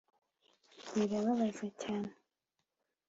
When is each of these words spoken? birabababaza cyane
birabababaza 0.95 1.65
cyane 1.81 2.11